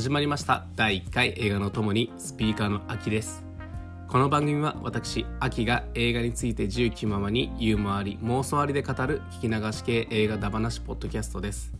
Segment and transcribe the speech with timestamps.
[0.00, 0.64] 始まりました。
[0.76, 3.44] 第1回映画のともにスピーカーの秋です。
[4.08, 11.74] この番組は私秋が映画について自由気ままにユーモアあり妄想ありで語る聞き流し系映画だ話ポッドキャストです。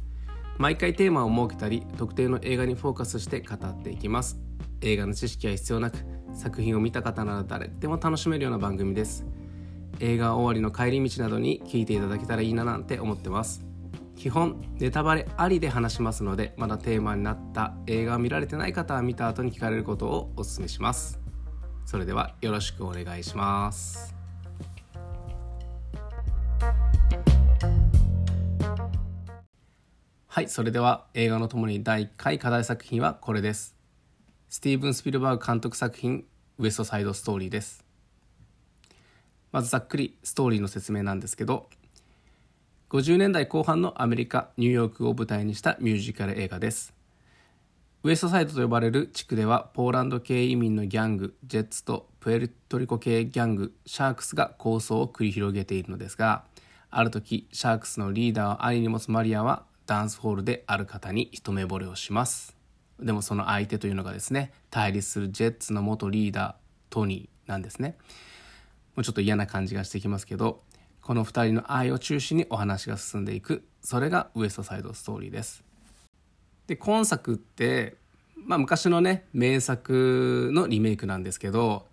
[0.58, 4.38] 毎回テーマを設けたり特定の映画にフォーカスして語っていきます。
[4.82, 5.96] 映画の知識は必要なく
[6.34, 9.24] 作品を見た方なら誰でも楽しめるような番組です。
[9.98, 13.69] 映画終わりの帰り道などに聞いていただけたらいいななんて思ってます。
[14.20, 21.18] 基本ネタバレありで話しますのでまだテーマになった映画を見られてない方は見た後に聞かれることをお勧めします。
[21.86, 24.14] それではよろしくお願いします。
[30.26, 33.74] はいそれでは映画のともに第1回課題作品はこれです。
[34.50, 36.26] スティーブン・スピルバーグ監督作品
[36.58, 37.86] ウエストサイドストーリーです。
[39.50, 41.70] まずざっくりストーリーの説明なんですけど
[42.90, 46.92] 50年代後半のアメリカニューヨークを舞台にしたミュージカル映画です。
[48.02, 56.42] ウエストサイドと呼ばれる地区ではポーランド系移民のギャングジェッツとプエルトリコ系ギャングシャークスが抗争を繰り広げているのですが
[56.90, 62.56] ある時シャークスのリーダーを兄に持つマリアはダンスホールである方に一目惚れをします。
[62.98, 66.54] でもその相手というのがですね対立するジェッツの元リーダー
[66.92, 67.96] トニーなんですね。
[68.96, 70.64] もうちょっと嫌な感じがしてきますけど
[71.10, 73.64] この2人の愛を中心にお話が進んでいく。
[73.82, 75.64] それがウエストサイドストーリーです。
[76.68, 77.96] で今作って、
[78.36, 81.84] まあ、昔のね名作のリメイクなんですけど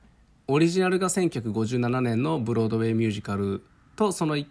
[0.47, 3.63] オリジナルが1957年のブロードウェイミュージカル
[3.95, 4.45] とその映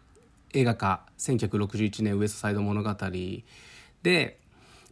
[0.64, 2.92] 画化1961年ウエストサイド物語。
[4.02, 4.40] で、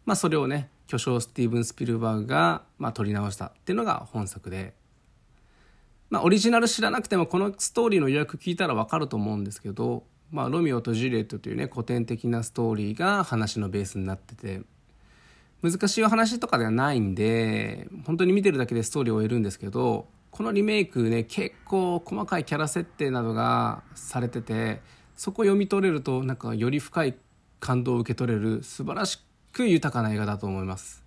[0.07, 4.73] まあ、それをね巨匠スティーブン・スピルバーグが、まあ、撮り直したっていうのが本作で。
[6.11, 14.63] まあ、オリジナル知らなくてもこのストーリーの予約聞いたら分かると思うんですけど、まあ、ロミオとジュリエットというね古典的なストーリーが話のベースになってて
[15.63, 24.83] 難しいお話とかではないんで本当に見てるだけでストーリーを終えるんですけどこのリメイクね結構細かいキャラ設定などがされてて
[25.17, 27.15] そこ読み取れるとなんかより深い
[27.61, 31.04] 感動を受け取れる素晴らしく豊かな映画だと思います。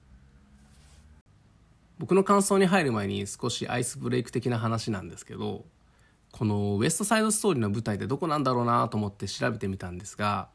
[2.00, 5.66] 僕の感想に入る前に少しアイスブレイク的な話なんですけど
[6.31, 10.50] このウエストサイドストーリーの舞台ってどこなんだろうなと思って調べてみたんですが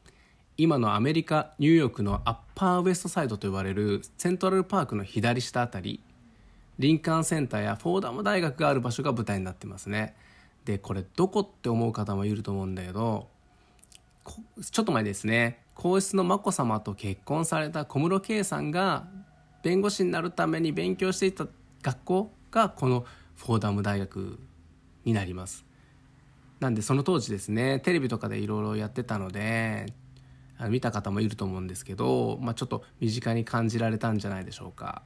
[0.56, 6.00] 今のアメリカニューヨークのアッパーウエストサイドと呼ばれるセントラルパークの左下あたり
[6.78, 10.14] リンカーンセンターやフォーダム大学がある場所が舞台になってますね。
[10.64, 13.28] でこれどこって思う方もいると思うんだけど
[14.70, 15.62] ちょっと前ですね。
[15.74, 19.09] 皇室の眞子さまと結婚された小室圭さんが
[19.62, 21.46] 弁護士になるために勉強していた
[21.82, 23.04] 学校がこの
[23.36, 24.38] フォーダム大学
[25.04, 25.64] になります。
[26.60, 29.92] なんでその当時ですねテレビとかでいろいろやってたので
[30.68, 35.02] 見た方もいると思うんですけど、まあ、ちょっと身近に感じられたんじゃないでしょうか。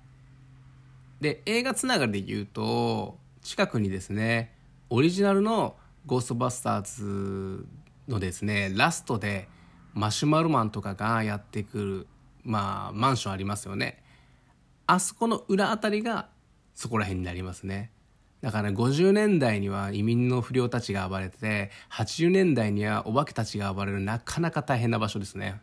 [1.20, 4.54] で映画つながりで言うと近くにですね
[4.90, 7.66] オリジナルの「ゴーストバスターズ」
[8.06, 9.48] のですねラストで
[9.94, 12.06] マシュマロマンとかがやってくる
[12.44, 14.02] まあマンションありますよね。
[14.86, 16.28] あそこの裏あたりが
[16.74, 17.90] そこら辺になりますね。
[18.42, 25.60] だから、50年代には移民の不良たちが暴れてて、80年代にはお化けたちが暴れるなかなか大変な場所ですね。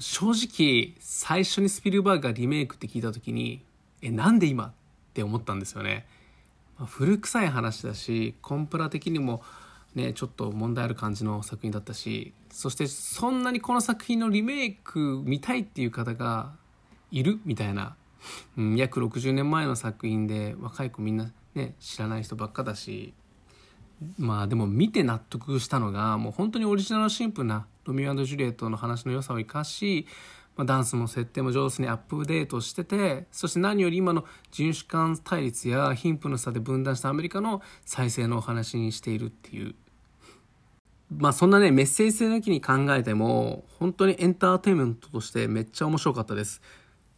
[0.00, 3.64] 正直、最初にスピルバーグがリメイクって聞いた時に、
[4.02, 4.66] え、なんで今？
[4.66, 4.72] っ
[5.14, 6.06] て思ったんですよね。
[6.78, 9.42] ま、古臭い話だし、コンプラ的にも
[9.94, 16.52] ね、ちょっと問題ある感じの作品だったし、そしてそんなにこの作品のリメイク見たいっていう方が
[17.10, 17.96] いるみたいな
[18.56, 23.14] うん、約60年前の作品で若い子みんなね知らない人ばっかだし。
[24.16, 30.06] まあでも見て納得したのがもう本当にオリジナルシンプルなロミオジュリエットの話の良さを生かし、
[30.56, 39.74] まあ、ダンスも設定も上手にアップデートしててそして何より今の人種間対立や貧富の差で分断したアメリカの再生のお話にしているっていう。
[41.10, 46.60] まあそんなねメッセージ性抜きに考えても本当にエンターテインメントとしてめっちゃ面白かったです。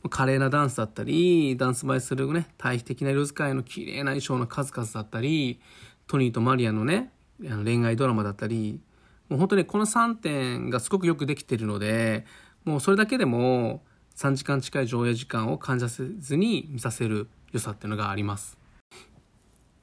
[0.08, 5.60] 華麗なダンスだったり、ダンス映えするね、対比的な色使いの綺麗な衣装の数々だったり、
[6.06, 8.80] トニーとマリアのね、恋愛ドラマだったり、
[9.28, 12.24] もう本当にこの3点がすごくよくできてるので、
[12.64, 13.82] もうそれだけでも
[14.16, 18.58] 3時間近い上映時間を感じさせずに見させる良さっていうのがあります。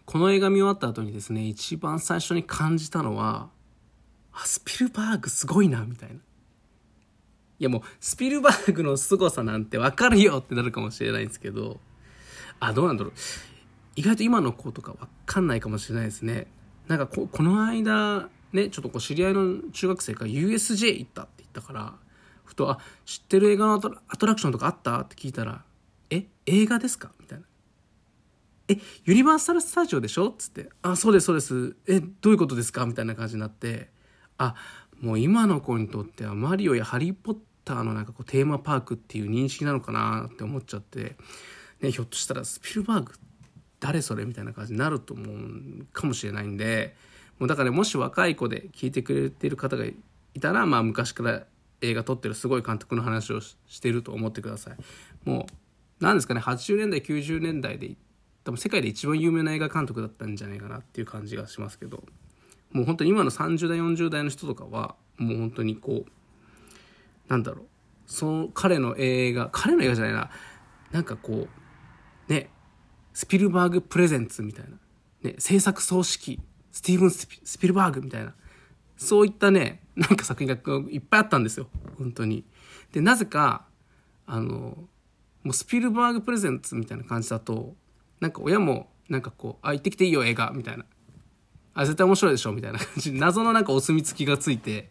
[0.06, 3.50] この映画見終わった後にですね、一番最初に感じたのは、
[4.32, 6.16] あ、スピルバーグすごいな、みたいな。
[7.60, 11.80] いやもう、スピルバーグの凄さなんてわかるよってなるかもしれないんですけど、
[12.60, 13.14] あ、どうなんだろう。
[13.96, 16.48] 意外と今の子とかわかんないかもしれないですね。
[16.88, 21.94] なんかこ、この間、ね、ちょっとこう知り合いの中学生が USJ 行ったって言ったから、
[22.46, 23.74] ふと、あ、知ってる映画の
[24.08, 25.64] アトラクションとかあったって聞いたら、
[26.10, 27.46] え映画ですか?」みたいな
[28.70, 33.90] 「えユニバーサル・スタジオでしょ?」つって「あそうですそうですえどういうことですか?」みたいな感じになって
[34.38, 34.56] あ
[35.02, 41.16] もう今の子にとってはマリオやハリー・ポッターのなんかこうテーマパークっていう認識なのかなって思っちゃって、
[41.82, 43.14] ね、ひょっとしたらスピルバーグ
[43.80, 46.96] 誰それみたいな感じになると思うかもしれないんで
[47.40, 49.94] もうだから、ね、もし若い子で聞いてくれてる方がい
[50.40, 51.44] たら、まあ、昔から
[51.82, 54.78] 映画撮ってるすごい監督の話をしてると思ってください。
[55.30, 55.54] もう
[56.00, 57.96] 何ですかね80年代90年代で
[58.44, 62.04] 多分世界で一番有名な映画監督だったんじゃないかなっていう感じがしますけど
[62.72, 66.12] もう本当に今の30代40代の人とかはもう本当にこう
[67.28, 67.66] なんだろう。
[68.06, 70.30] その彼の映画彼の映画じゃないな。
[70.92, 71.48] なんかこ
[72.30, 72.50] うね
[73.14, 74.78] スピルバーグプレゼンツみたいな、
[75.30, 76.40] ね、制作総指揮
[76.72, 77.28] スティーブン・ス
[77.60, 78.34] ピルバーグみたいな。
[78.96, 80.56] そういったねなんか作品が
[80.90, 81.68] いっぱいあったんですよ。
[81.98, 82.46] 本当に。
[82.94, 83.66] でなぜか
[84.26, 84.88] あの
[85.44, 87.76] もうスピルバーグプレゼンツみたいな感じだと
[88.20, 90.86] なんか親もなんかこう「あ行ってきていいよ映画」みたいな
[91.78, 93.12] 「あ絶対面白いでしょ」みたいな感じ。
[93.18, 94.90] 謎のなんかお墨付きがついて。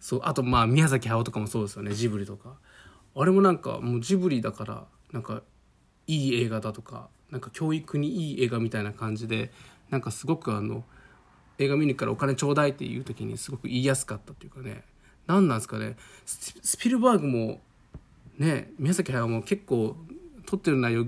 [0.00, 2.56] そうあとまあ宮崎駿とかもそうですよねジブリとか。
[3.14, 5.42] あれもなんかもうジブリだからなんか
[6.08, 9.52] いい映画だとかなんか教育にいい映画みたいな感じで
[9.90, 10.84] なんかすごくあの
[11.58, 14.82] 映画見に行くからお金ちょうだいっていう時にすごく言いやすかったっていうかね。
[15.28, 15.96] 何なんですかね。
[16.26, 17.60] スピルバーグも
[18.38, 19.96] ね宮崎駿も結構
[20.46, 21.06] 撮ってる内容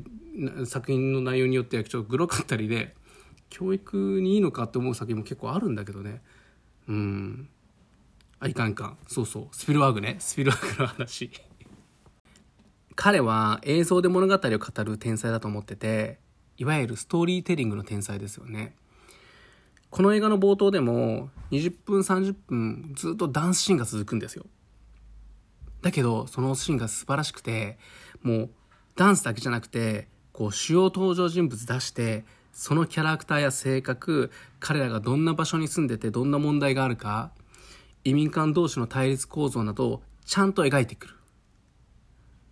[0.66, 2.94] 作品の内容によってはちょっとグロかったりで
[3.54, 6.22] 教育にいいのかって思う作品も結構あるんだけどね。
[6.88, 7.48] うん。
[8.40, 8.98] あいかんいかん。
[9.06, 9.48] そうそう。
[9.52, 10.16] スピルバーグね。
[10.18, 11.30] スピルバーグの話。
[12.96, 16.18] 彼は映像で物語を語る天才だと思ってて
[16.56, 18.74] いわゆるストーリーテリングの天才ですよね。
[19.88, 24.46] この映画の冒頭でも20分30分ずっとダンスシーンが続くんですよ。
[25.80, 27.78] だけどそのシーンが素晴らしくて
[28.20, 28.50] もう
[28.96, 32.24] ダンスだけじゃなくてこう主要登場人物出して
[32.54, 34.30] そのキャラクターや性格
[34.60, 37.32] 彼らがどんな場所に住んでてどんな問題があるか
[38.04, 41.14] 移民間同士の対立構造などをちゃんと描いてくる。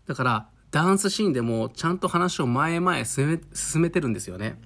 [0.06, 4.58] だから、ダンスシーンでもちゃんと話を前へ前進め進めてるんですよね。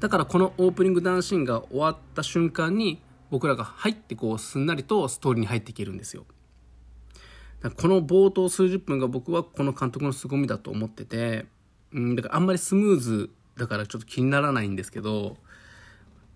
[0.00, 3.00] だからこのオープニングダンスシーンが終わった瞬間に
[3.30, 6.26] 僕らが入ってこうすんなりとストーリーに入っていけるんですよ。
[7.76, 11.46] この冒頭数十分が僕はこの監督の凄みだと思ってて、
[11.92, 15.36] うん、だからあんまりスムーズだからちょっと気にならないんですけど、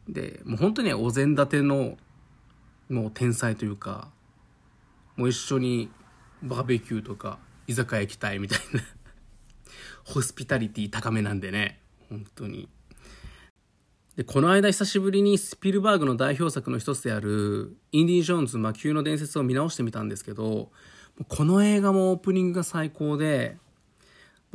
[0.09, 1.97] で、もう本当にお膳立ての
[2.93, 4.09] もう天才というか
[5.17, 5.91] もう一緒に
[6.43, 8.81] バーベキューとか居酒屋行きたいみたいな
[10.05, 11.81] ホスピタリティ高めなんでね
[12.11, 12.69] 本当に。
[14.17, 20.71] でこの間久しぶりにスピルバーグの代表作の一つである「インディ・ジョーンズ魔球の伝説」を見直してみたんですけど
[21.29, 23.57] この映画もオープニングが最高で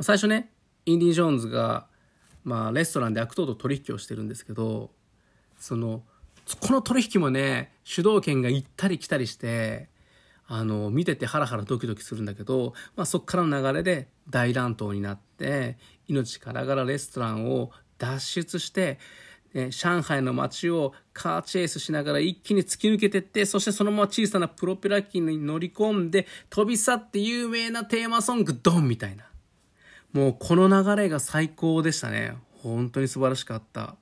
[0.00, 0.52] 最初ね
[0.86, 1.87] インディ・ジョーンズが、
[2.48, 4.90] まあ、レストランで悪党と取引をしてるんですけど
[5.58, 6.02] その
[6.60, 9.90] この取引もね主導権が行ったり来たりして
[10.46, 18.98] あの見ててハラハラドキドキするんだけど、まあ、そこからの流れで大乱闘になって命からがらレストランを脱出して、
[19.52, 29.27] ね、上海の街をカーチェイスしながら一気に突き抜けてってそしてそのまま小さなプロペラ機に乗り込んで飛び去って有名なテーマソングドンみたいな。
[30.12, 32.34] もうこの流れが最高でしたね。
[32.62, 33.96] 本当に素晴らしかった。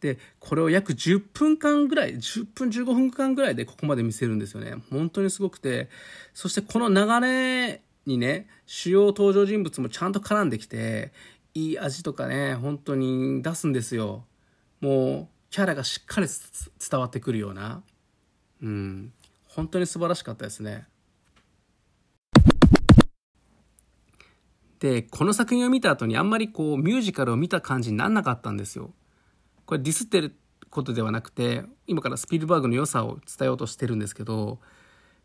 [0.00, 4.74] でこれを約10分間ぐらい10分15分間ぐらいでここまで見せるんですよね。
[4.90, 5.88] 本当にすごくて。
[6.34, 11.12] そしてこの流れにね主要登場人物もちゃんと絡んできて
[11.54, 14.24] いい味とかね本当に出すんですよ。
[14.80, 16.26] もうキャラがしっかり
[16.90, 17.82] 伝わってくるような。
[18.62, 19.12] うん。
[19.46, 20.86] 本当に素晴らしかったですね。
[24.82, 28.90] でこの作品を見た後にあんまりこうミュージカルを見た感じになんなかったんですよ
[29.64, 30.34] これディスってる
[30.70, 34.58] ことではなくて今からスピルバーグの良さを伝えようとしてるんですけど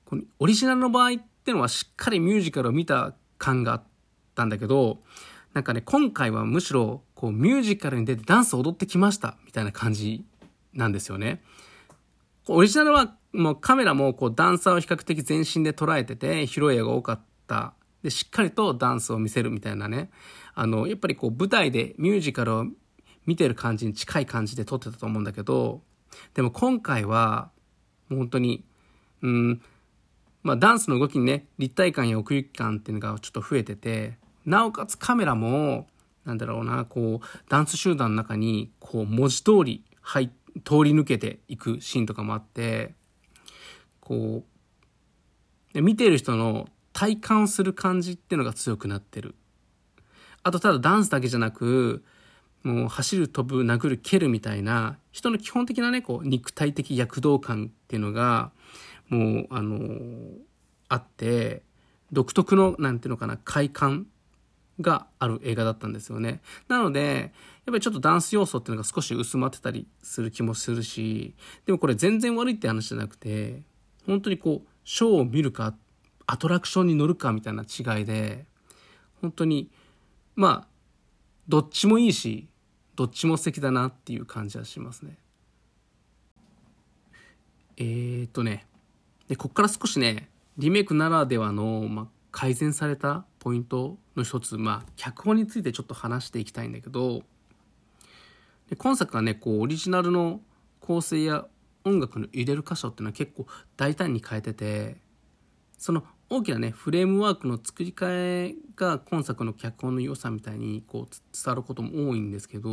[0.06, 3.84] このオリジナルの場合ってのはしっかりミュージカルを見た感があっ
[4.36, 5.00] たんだけど
[5.56, 10.24] なんかね今回はむしろこうミュージカルに出てダンス踊ってきましたみたいな感じ
[10.72, 11.42] なんですよね。
[12.48, 17.74] オリジナルはもうカメラもこうダンサーを比較的全身で捉えてて広い絵が多かった
[18.08, 20.10] でしっかりとダンスを見せるみたいなね。
[20.56, 22.66] あのやっぱりこう舞台でミュージカルを
[23.26, 25.82] 見てる感じに近い感じで撮ってたと思うんだけど、
[26.34, 27.52] でも今回は、
[28.08, 28.64] もう本当に、
[29.22, 29.62] うん、
[30.42, 35.88] まあダンスの動きにね、立体感や奥行き感っていうのがちょっと増えてて、なおかつカメラも、
[36.24, 40.30] なんだろうな、こう、ダンス集団の中に、こう、文字通り、はい、
[40.64, 42.96] 通り抜けていくシーンとかもあって、
[44.00, 44.46] こ
[45.74, 49.36] う、見てる人の体感する感じっていうのが強くなってる。
[50.42, 52.04] あとただダンスだけじゃなく、
[52.64, 58.52] もう走る、飛ぶ、殴る、蹴るみたいな、人の基本的なね、こう、肉体的躍動感っていうのが、
[59.10, 60.38] もう、あのー、
[60.90, 61.62] あって、
[62.12, 64.08] 独特の、なんていうのかな、快感
[64.82, 66.42] がある映画だったんですよね。
[66.68, 67.32] なので、やっ
[67.68, 71.36] ぱりちょっとダンス要素っていうのが少し薄まってたりする気もするし、
[71.68, 73.62] でもこれ全然悪いって話じゃなくて、
[74.08, 75.78] 本当にこう、ショーを見るかっ、
[76.28, 78.46] アトラクションに乗るかみたいな違いで、
[79.22, 79.72] 本当に、
[80.36, 80.68] まあ、
[81.48, 82.48] どっちもいいし、
[82.96, 85.18] どっちも素敵だなっていう感じはしますね。
[87.78, 88.68] えー、っとね、
[89.28, 97.22] で、こっから少しね、リメイクならではの、まあ、改善されたポイントの一つ、まあ、脚本についてちょっと話していきたいんだけど、
[98.70, 100.42] で今作はね、こう、オリジナルの
[100.82, 101.46] 構成や
[101.86, 104.98] 音楽の入れる箇所っていうのは結構大胆に変えてて、
[105.78, 108.10] その大きなね、フレームワークの作り変
[108.50, 112.70] えが今作の脚本の良さみたいにこう伝わることも多いんですけど、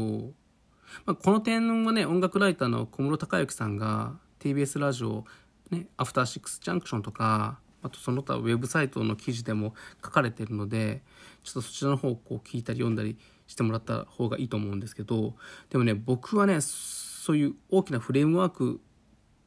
[1.07, 5.25] まあ、この点はね、音楽ライターの小室孝之さんが TBS ラジオ、
[5.71, 11.03] ね、アフターシックスジャンクションとか、あとその他ウェブサイトの記事でも書かれてるので、
[11.45, 15.35] ちょっとそちらの方をこう聞いたり読んだりしてもらった方がいいと思うんですけど、
[15.71, 18.77] でもね、僕はね、そういう大きなフレームワークっ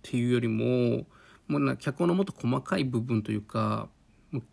[0.01, 1.07] ていうよりも、
[1.47, 3.89] もうな脚本のもっと細かい部分というか、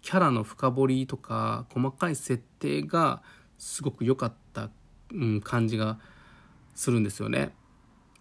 [0.02, 3.22] キャラの深掘りとか細かい設定が
[3.58, 4.70] すごく良かった、
[5.12, 5.98] うん、感じが
[6.74, 7.54] するんですよね。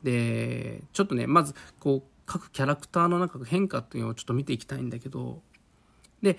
[0.03, 5.41] でちょっとねまずこう各キャラクターの中の変化っていうのをちょっと見ていきたいんだけど
[6.21, 6.37] で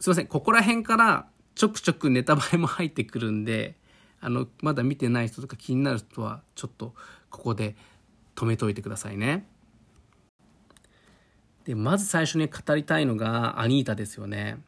[0.00, 3.76] すいませんここら辺からちょくちょくネタバレも入ってくるんで
[4.20, 6.94] あのまだ見てない人とか気になる人はちょっと
[7.30, 7.76] ここで
[8.36, 9.46] 止めといてくださいね。
[11.64, 14.58] でまず最初に語りたいのがアニータですよね。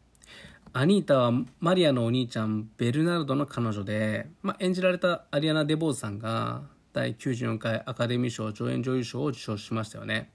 [0.72, 10.30] アニータはマリアのお兄ちゃんベルナルドの彼女で、まあ、演じられたアリアナ・デボーズさんが第94回アカデミー賞助演女優賞を受賞しましたよね。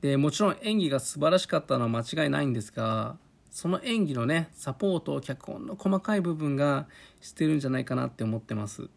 [0.00, 3.16] でもちろん演技が素晴らしかったのは間違いないんですが
[3.50, 6.88] その演技のねサポート脚本の細かい部分が
[7.20, 8.88] してるんじゃないかなって思ってます。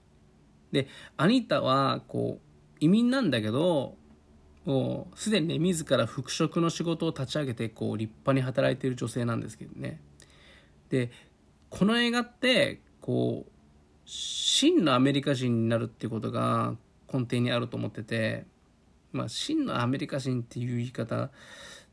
[0.71, 3.97] でアニータはこう移民なんだけど
[4.65, 9.99] もうすでにね自ら服飾の仕事を立ち上げてこう立派に働いている女性なんですけどね。
[10.89, 11.11] で
[11.69, 13.51] この映画ってこう
[14.05, 16.75] 真のアメリカ人になるっていうことが
[17.11, 18.45] 根底にあると思ってて
[19.11, 21.29] まあ真のアメリカ人っていう言い方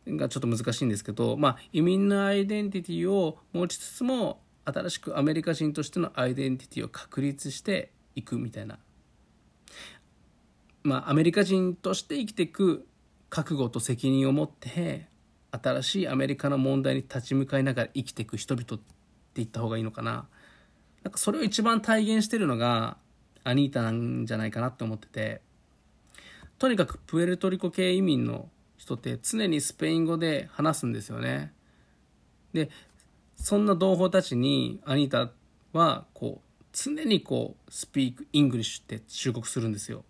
[0.06, 8.78] がちょっと難しいんですけどまあ移民のアイデンティティを持ちつつも新しくアメリカ人としてのアイデンティティを確立していくみたいな
[10.84, 12.86] まあ、アメリカ人として生きていく
[13.30, 15.06] 覚悟と責任を持って
[15.52, 18.78] 新しいアメリカの問題に立ち向かいながら生きていく人々って
[19.36, 20.26] 言った方がいいのかな。
[21.02, 22.96] なんかそれを一番体現してるのが
[23.44, 25.40] アニータなんじゃないかなって思ってて。
[26.58, 31.52] とにかくプエルトリコ系移民の人って常にスペイン語で話すんですよね。
[32.52, 32.70] で
[33.36, 35.32] そんな同胞たちにアニータ
[35.72, 40.04] はこう常にこう Speak English って忠告するんですよ。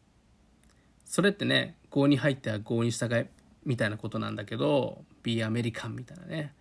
[1.13, 3.29] それってね郷に入っては郷に従え
[3.67, 6.55] みたいなことなんだけど Be アメリカンみたいなね。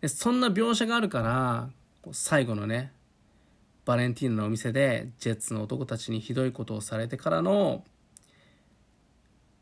[0.00, 1.70] でそんな描写があるから
[2.10, 2.90] 最後のね
[3.84, 7.84] バレンティーノのお店でジェッツの男たちにひどいことをされてからの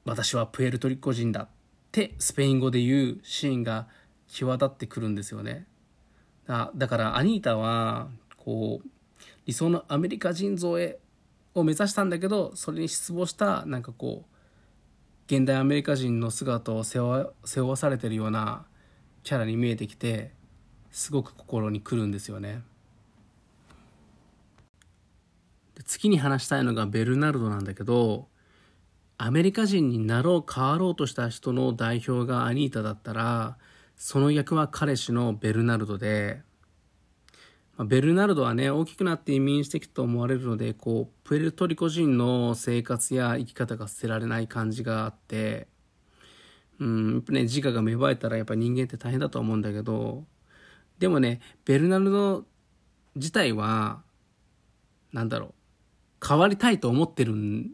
[0.06, 1.48] 私はプエルトリコ人だっ
[1.92, 3.86] てスペイン語で言うシーンが
[4.28, 5.66] 際立ってくるんですよね。
[6.46, 8.08] だだからアニータは
[8.38, 8.88] こう
[9.44, 10.98] 理想のアメリカ人像へ
[11.54, 14.32] を目指したんだけどそれに失望したなんかこう
[15.26, 17.32] 現代アメリカ人の姿を背負
[17.68, 18.66] わされてるような
[19.22, 20.32] キャラに見えてきて
[20.90, 22.62] すごく心にくるんですよね。
[25.74, 28.28] で次に話したいのがベルナルドなんだけど
[29.16, 33.56] アメリカ人になろう変わろうとした人の代表がアニータだったら
[33.96, 36.42] その役は彼氏のベルナルドで
[37.76, 45.68] まあ、ベルナルドはね、大きくなって移民してきたと思われるので、こう、プエルトリコ人の生活や生き方が捨てられない感じがあって、
[46.78, 50.24] うん、やっぱね、自我が芽生えたらやっぱ人間って大変だと思うんだけど、
[50.98, 52.44] でもね、ベルナルド
[53.14, 54.02] 自体は、
[55.12, 57.70] なんだろう、変わりたいと思ってるん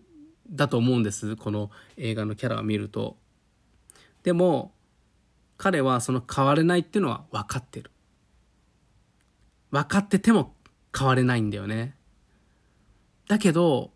[0.50, 1.36] だと思うんです。
[1.36, 3.16] この映画のキャラを見ると。
[4.22, 4.72] でも、
[5.56, 7.90] 彼はその変われないっていうのは分かってる。
[9.70, 10.54] 分かってても
[10.96, 11.94] 変われないんだよね。
[13.28, 13.92] だけど、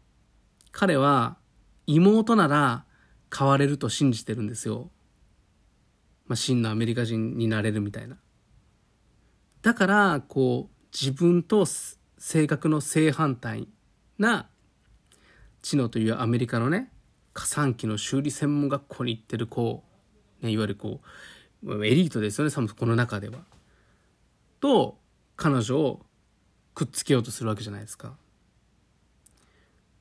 [0.70, 1.36] 彼は
[1.86, 2.84] 妹なら
[3.36, 4.90] 変われると信じてるんですよ。
[6.26, 8.16] まあ、真のアメリカ人になれるみたいな。
[9.62, 11.66] だから、こう、自分と
[12.18, 13.66] 性格の正反対
[14.18, 14.48] な
[15.62, 16.90] チノというアメリカのね
[17.32, 19.82] 加算機の修理専門学校に行ってる子、
[20.42, 21.00] ね、いわゆるこ
[21.64, 23.40] うエリートですよねこの中では。
[24.60, 24.98] と
[25.42, 26.06] 彼女を
[26.72, 28.14] くっつけようとするわけじゃないですか。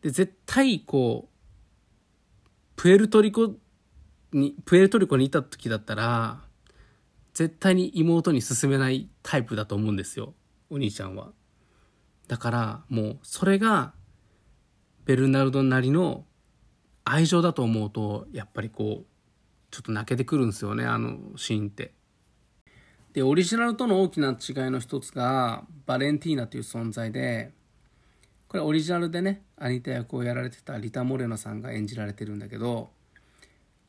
[0.04, 2.40] で絶対こう
[2.76, 3.56] プエルトリコ
[4.34, 6.42] にプエルトリコにいた時だったら
[7.34, 10.36] 絶対に妹に勧めないタイプだと思うんですよ
[10.70, 11.32] お兄ちゃんは。
[12.28, 13.94] だからもうそれが
[15.06, 16.24] ベルナルドなりの
[17.04, 19.06] 愛情だと思うとやっぱりこう
[19.72, 21.96] ちょっと泣けてくるんですよねあのシーンって。
[23.14, 27.52] でオリジナルとの大きな違いの一つがバレンティーナという存在で
[28.48, 32.90] これオリジナルでねアニタ役をやられてたリタ・モレノさんが演じられてるんだけど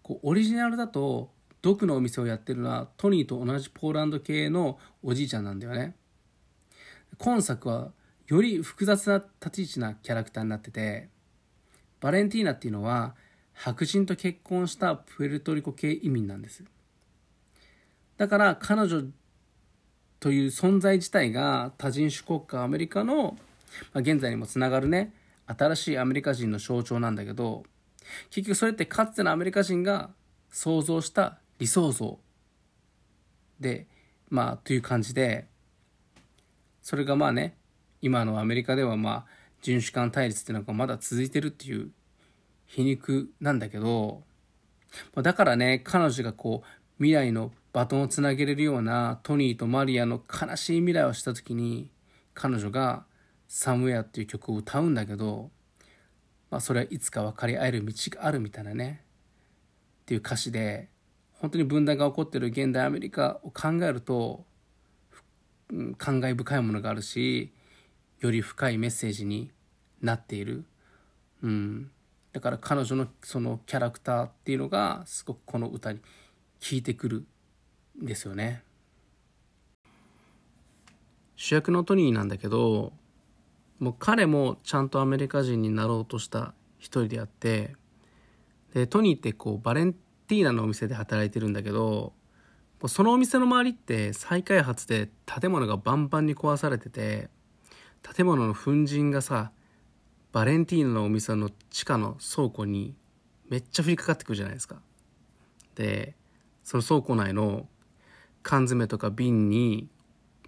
[0.03, 1.31] こうオリジナルだと
[1.63, 5.95] 毒のお店をやってるのはトニーと同じポーランド系のおじいちゃんなんだよね。
[7.19, 7.93] 今作は
[8.27, 11.09] より複雑な立ち位置なキャラクターになってて
[12.01, 13.15] バレンティーナっていうのは
[13.53, 16.65] 白人と結婚したプエルトリコ系移民なんです。
[18.23, 19.03] だから彼女
[20.21, 23.37] という存在自体が多人種国家アメリカの、
[23.93, 25.13] まあ、現在にもつながるね
[25.49, 27.65] 新しいアメリカ人の象徴なんだけど
[28.31, 30.11] 結局それってかつてのアメリカ人が
[30.53, 32.21] 想像した理想像
[33.59, 33.89] で
[34.31, 35.49] まあという感じで
[36.81, 37.57] それがまあね
[38.03, 39.27] 今のアメリカではまあ
[39.63, 41.91] 人種間対立っていうのがまだ続いてるっていう
[42.67, 44.23] 皮肉なんだけど
[45.17, 51.91] だからね彼女がこう未来のバトンをつなげれるようなトニーとマリアの悲しい未来をした時に
[52.35, 53.05] 彼女が
[53.49, 55.51] 「サムウェア」っていう曲を歌うんだけど、
[56.51, 59.05] まあ、それはいつか分かり合える道があるみたいなね。
[60.03, 60.89] っていう歌詞で
[61.33, 64.45] 本当に分断が起こってる現代アメリカを考えると、
[65.71, 67.53] うん、感慨深いものがあるし
[68.21, 69.51] より深いメッセージに
[70.01, 70.65] なっている、
[71.43, 71.91] うん、
[72.33, 76.05] だから彼女のそのキャラクターっていうのがすごくこの歌に効
[76.73, 77.27] いてくる。
[78.01, 78.63] ですよね
[81.37, 82.93] 主役のトニーなんだけど
[83.79, 87.75] もう彼もちゃんとアメリカ人になろうとした一人であって
[88.75, 92.13] でトニーってこうバレンティーナのお店で働いてるんだけど
[92.87, 97.29] そのお店の周りって再開発で建物がバンバンに壊されてて
[98.03, 99.53] 建物の粉塵がさ
[100.33, 102.95] バレンティーナのお店の地下の倉庫に
[103.51, 104.77] めっちゃ降りかかってくるじゃないですか。
[105.75, 106.17] で
[106.65, 107.67] その倉庫内の
[108.43, 109.89] 缶詰とか瓶に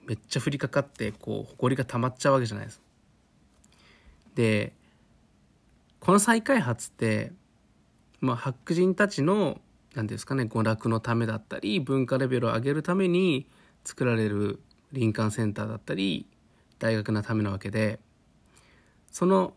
[0.06, 2.82] めっちゃ降りかかってこう埃が溜まっちゃうわけじゃないです。
[4.34, 4.72] で
[6.00, 7.32] この再開発って、
[8.20, 9.60] まあ、白人たちの
[9.94, 13.46] 何ですかね娯楽のためだったり文化レベルを上げるために
[13.84, 14.60] 作られる
[14.92, 16.26] 林間センターだったり
[16.78, 18.00] 大学のためなわけで
[19.10, 19.54] その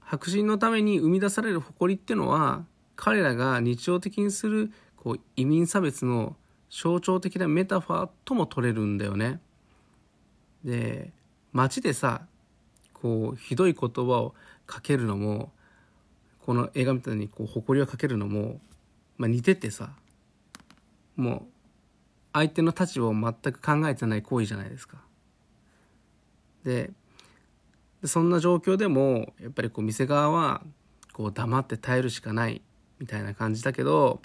[0.00, 2.64] 白人のために生み出される誇りっていうのは
[2.96, 6.36] 彼らが日常的にするこう移民差別の
[6.74, 9.38] 象徴的なメタファーとも取れるんだよね。
[10.64, 11.12] で
[11.52, 12.26] 街でさ
[12.92, 14.34] こうひどい言葉を
[14.66, 15.52] かけるのも
[16.44, 18.60] この映画みたいにこう誇りをかけるのも、
[19.18, 19.90] まあ、似ててさ
[21.14, 21.42] もう
[22.32, 24.96] 相手の立場を全く考えてない行為じゃないですか。
[26.64, 26.90] で
[28.02, 30.62] そんな状況でもやっぱりこう店側は
[31.12, 32.62] こう黙って耐えるしかない
[32.98, 34.20] みたいな感じだけど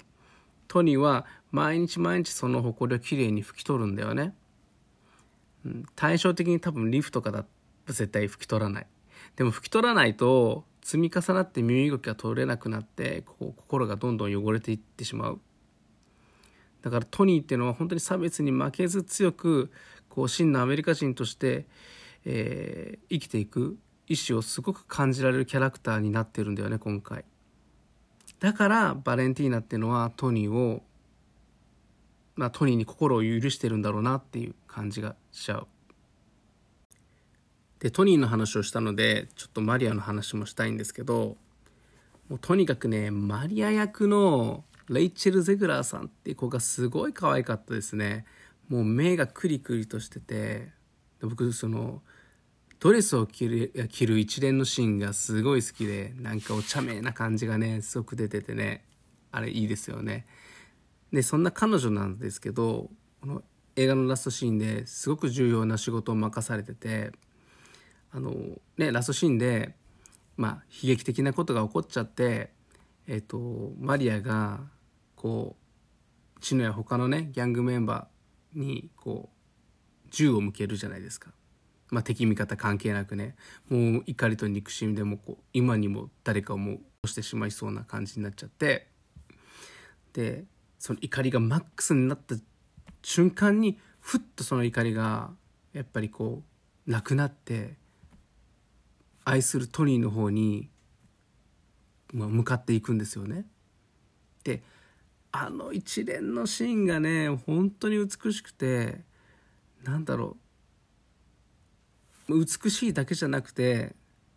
[0.70, 4.36] トニーは毎日毎日その埃をきれいに拭き取るんだよね、
[5.66, 7.48] うん、対照的に多分リフとかだと
[7.88, 8.86] 絶対拭き取らない。
[9.34, 15.40] でも拭き取らないと積み重なって身動きが取れなくなってこう心がどんどん汚れていってしまう。
[16.82, 19.72] だからトニーっていうのは本当に差別に負けず強く
[20.08, 21.66] こう真のアメリカ人として、
[22.24, 27.24] えー、生きていく意志をすごく感じられるキャラクターになってるんだよね今回。
[28.40, 30.82] だからバレンティーナっていうのはトニーを
[32.40, 35.66] まあ、トニーに心を許してるんだろうなっていう感じがしちゃう。
[37.80, 41.36] でトニーの話をしたのでちょっとマリアの話もしたいんですけど
[42.28, 48.24] もうとにかくねマリア役のレイチェル・ゼグラーさんっていう子がすごい可愛かったですね
[48.68, 50.68] もう目がクリクリとしてて
[51.20, 52.00] 僕その
[52.80, 58.84] ドレスを着る着る一連のシーンがすごい好きでなんかお茶目な感じがねすごく出ててね
[59.30, 60.26] あれいいですよね。
[61.12, 62.88] でそんな彼女なんですけど
[63.20, 63.42] この
[63.76, 67.12] 映画のラストシーンですごく重要な仕事を任されてて
[68.12, 68.34] あの
[68.78, 69.74] ねラストシーンで
[70.38, 72.50] まあ悲劇的なことが起こっちゃって
[73.06, 74.60] えっ、とマリアが
[75.16, 81.30] こうチノや他のねギャングメンバーにこう銃を向けるじゃないですか。
[81.90, 83.34] まあ、敵味方関係なくね
[83.68, 88.88] もう怒りと憎しみでもこう今にも誰かをもうしてしまいそうな感じになっちゃって
[90.12, 90.44] で
[90.78, 92.36] その怒りがマックスになった
[93.02, 95.30] 瞬間にふっとその怒りが
[95.72, 96.42] やっぱりこ
[96.86, 97.76] うなくなって
[99.24, 100.68] 愛するトニーの方に
[102.12, 103.46] ま向かっていくんですよね。
[104.42, 104.62] で
[105.32, 109.02] あの一連のシーンがね本当に美しくて
[109.84, 110.49] なんだろう
[112.36, 113.94] 美しいだけじゃなくて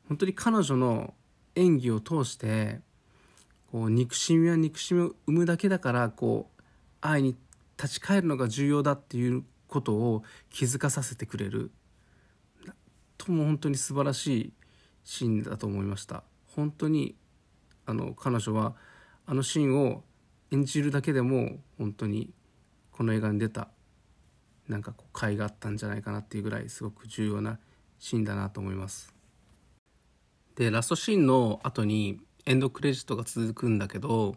[0.07, 1.13] 本当に彼女の
[1.55, 2.79] 演技を通して
[3.71, 6.61] こう憎しみは憎しみを生むだけだからこう
[7.01, 7.35] 愛に
[7.77, 11.71] 立ち返るのが重要だっていうことを気づかさせてくれる。
[13.17, 14.53] とも本当に素晴らしい
[15.03, 16.23] シーンだと思いました。
[16.55, 17.15] 本当に
[17.85, 18.75] あの彼女は
[19.25, 20.03] あのシーンを
[20.51, 22.31] 演じるだけでも本当に
[22.91, 23.69] この映画に出た
[24.67, 27.59] なんかこう甲斐があったんじゃないかなっていうぐらいすごく重要な
[28.03, 29.13] シーンだなと思います。
[30.55, 34.35] でラストシーンの後にエンドクレジットが続くんだけど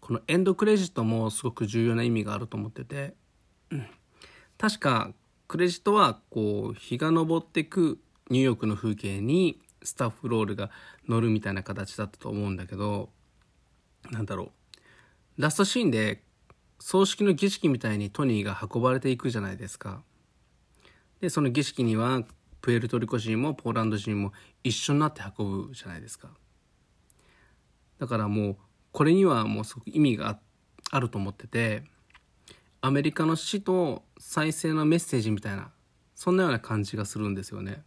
[0.00, 3.14] このエンドクレジットもすごく重要な意味があると思ってて、
[3.72, 3.86] うん、
[4.56, 5.12] 確か
[5.48, 7.98] クレジットはこう日が昇ってく
[8.30, 10.70] ニューヨークの風景にスタッフロールが
[11.08, 13.10] 乗るみたいな形だったと思うんだけど
[14.12, 14.52] なんだろ
[15.36, 15.42] う。
[15.42, 16.22] ラストシーンで
[16.78, 20.04] 葬式の儀式みたいにトニーが運ばれていくじゃないですか。
[21.20, 22.22] でその儀式には
[22.62, 24.32] プエルトリコ人もポーランド人も
[24.64, 26.30] 一緒になって運ぶじゃないですか。
[27.98, 28.56] だからもう
[28.92, 30.38] これにはもうすごく意味が
[30.90, 31.84] あると思ってて
[32.80, 35.70] アメリカの死と再生のメッセージみたいな
[36.14, 37.82] そんなような感じがするんですよね。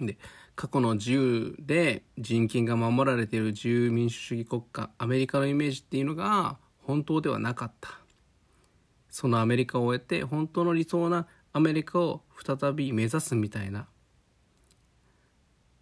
[0.00, 0.18] で
[0.56, 7.90] 過去の自由で人権が守られている自由民主主義国家アメリカのイメージっていうのが本当ではなかった
[9.10, 13.88] そのアメリカを終えて本当の理想なアメリカを再び目指すみたいな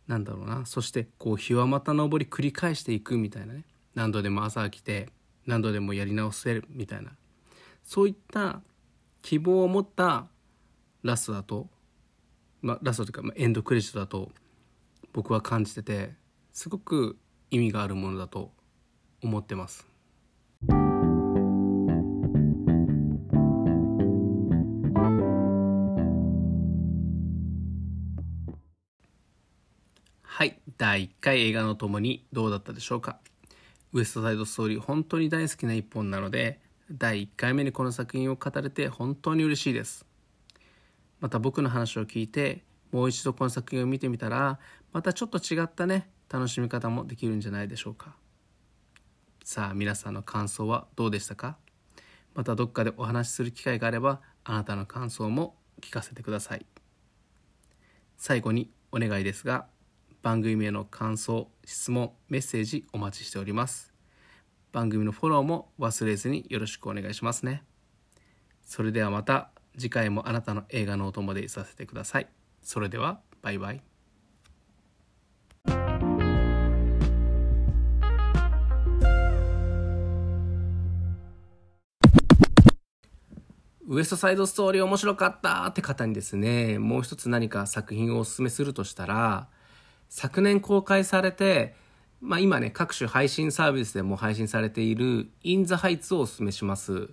[0.09, 0.64] なんだろうな。
[0.64, 3.64] そしてこう日はまた昇り繰り返していくみたいなね。
[3.94, 5.11] 何度でも朝来て
[5.46, 7.12] 何度でもやり直せるみたいな。
[7.85, 8.62] そういった
[9.22, 10.26] 希望を持った
[11.02, 11.68] ラストだと、
[12.62, 14.31] まあ、ラストというか、まあ、エンドクレジットだと
[15.12, 16.14] 僕は感じてて
[16.52, 17.18] すごく
[17.50, 18.52] 意味があるものだと
[19.22, 19.88] 思ってます。
[30.38, 30.61] はい。
[30.77, 33.18] 第1回映画のともにどうだったでしょうか？
[33.92, 36.61] ウエストサイドストーリー本当に大好きな一本なので
[36.92, 40.07] 第1回目にこの作品を語れて本当に嬉しいです。
[41.18, 44.61] また僕の話を聞いてもう一度この作品を見てみたら
[44.92, 48.14] またちょっと違ったね楽しみ方もできるんじゃないでしょうか。
[49.42, 51.57] さあ皆さんの感想はどうでしたか？
[52.37, 56.64] またどっかでお話しする機会があればあなたの感想も聞かせてください。
[58.16, 59.66] 最後にお願いですが
[60.22, 63.92] 番組への感想質問メッセージお待ちしております。
[64.72, 67.62] 番組のフォローも忘れずによろしくお願いしますね。
[68.64, 72.28] それではまた次回もあなたの映画のお供でいさせてください。
[72.62, 73.83] それではバイバイ。
[83.90, 89.48] ウエストサイドストーリー面白かったって方にですね、もう一つ何か作品をおすすめするとしたら、
[90.09, 91.75] 昨年公開されて、
[92.21, 97.11] まあ今ね、各種配信サービスでも配信されているインザハイツをおすすめします。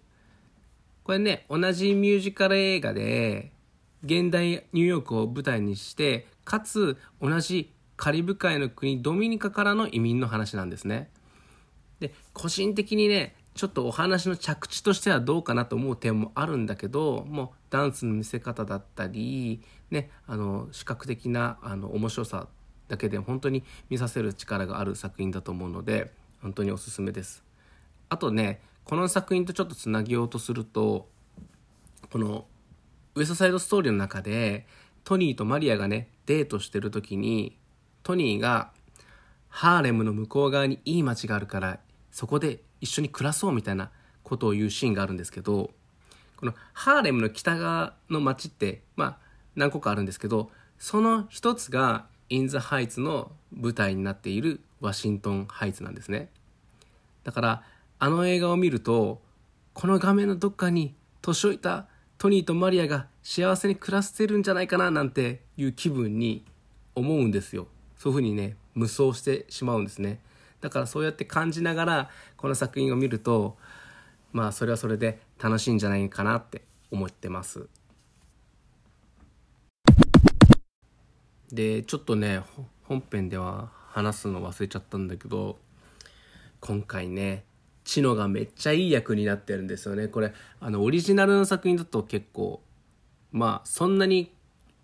[1.03, 3.51] これね、同じミュージカル映画で、
[4.03, 11.09] 現代ニューヨークを舞台にして、かつ同じカリブ海の国ドミニカからの移民の話なんですね。
[11.99, 22.49] で、個人的にね、ちょっとお話の着地としてはどうかなと思う点もあるんだけどもうダンスの見せ方だったり、ね、あの視覚的なあの面白さ
[22.87, 27.43] だけで本当に見させる力がある作品だと思うので本当におすすめです。
[28.09, 31.07] あとねこの作品とちょっとつなげようとすると
[32.11, 32.45] この
[33.15, 34.67] ウエストサイドストーリーの中で
[35.03, 37.57] トニーとマリアがねデートしてる時に
[38.03, 38.71] トニーが
[39.49, 41.79] ハーレムの向こう側にいい街があるから
[42.11, 43.89] そこで一緒に暮らそうみたいな
[44.23, 45.71] ことを言うシーンがあるんですけど
[46.37, 49.17] このハーレムの北側の街ってまあ
[49.55, 56.29] 何個かあるんですけどその一つがイン・ザ・ハイツの舞台になっているワシントン・ハイツなんですね。
[57.23, 57.63] だから
[57.99, 59.21] あの映画を見ると
[59.73, 66.45] この画面のどっかに年老いたトニーとマリアが幸せに暮らしてるんじゃないかななんていう気分に
[66.95, 67.67] 思うんですよ。
[67.97, 70.19] そういうふうにね無双してしまうんですね。
[70.61, 73.57] だからそうやって感じながらこの作品を見ると
[74.31, 76.61] まあそれはそれで楽しいんじゃないかなって
[76.91, 77.67] 思ってます。
[81.51, 82.41] でちょっとね
[82.83, 85.57] 本編では話すの忘れちゃったんだけど
[86.59, 87.43] 今回ね
[87.83, 90.07] チノがめっちゃいい役になってるんですよね。
[90.07, 92.61] これあのオリジナルの作品だと結構
[93.31, 94.33] まあそんなに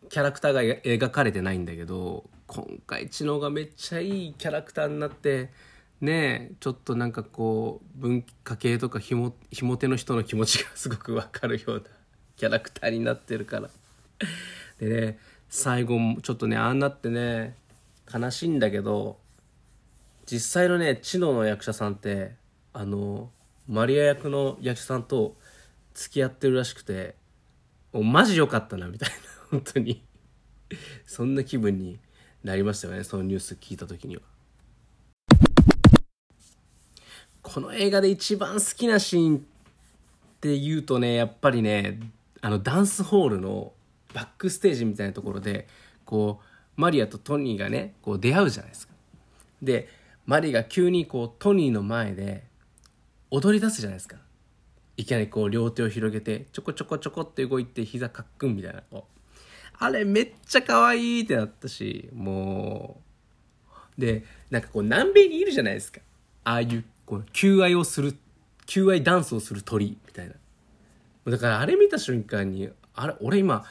[0.09, 5.49] キャラクターが描かれてないんだけど今回知能がめっちゃいいキャラクターになって
[5.99, 11.81] ねえちょっとなんかこう文化系とかひもひも手の人の気持ちがすごくわかるような
[12.35, 13.69] キャラクターになってるから。
[14.79, 15.19] でね
[15.51, 17.55] 最後もちょっとねああなってね
[18.11, 19.17] 悲しいんだけど
[20.25, 22.31] 実際のね知能の役者さんって
[22.71, 23.29] あの
[23.67, 25.35] マリア役の役者さんと
[25.93, 27.15] 付き合ってるらしくて
[27.91, 29.15] もうマジ良かったなみたいな
[29.51, 30.01] 本当に。
[31.05, 31.99] そんな気分に
[32.45, 34.21] なりましたよねそのニュース聞いた時には。
[37.41, 39.41] この映画で一番好きなシーンっ
[40.39, 41.99] て言うとねやっぱりね
[42.39, 43.73] あのダンスホールの
[44.13, 45.67] バックステージみたいなところで
[46.05, 48.93] こうマリアとトニーがねこう出会うじゃないですか。
[49.61, 49.87] で
[50.25, 52.43] マリが急にこうトニーの前で
[53.29, 54.17] 踊り出すじゃないですか。
[54.97, 59.21] いきなりこう両手を広げてちょこちょこちょこって動いて膝かっくんみたいなこう。
[59.79, 62.99] あれめっちゃ可愛いってなったしも
[63.97, 64.01] う。
[64.01, 66.01] でなんかこう南米にいるじゃないですか。
[66.43, 68.15] ああいうこう求愛をする
[68.65, 70.33] 求愛ダンスをする鳥みたいな。
[71.31, 73.63] だからあれ見た瞬間にあれ俺今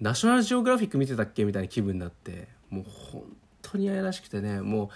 [0.00, 3.24] ナショナルジオグラフィック見てたっけみたいな気分になってもう本
[3.62, 4.88] 当に愛らしくてねもう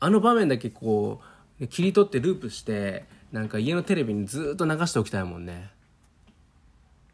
[0.00, 1.20] あの場面だけこ
[1.60, 5.70] う切り取ってループしてなんか家のテレビにずっと流しておきたいもんね。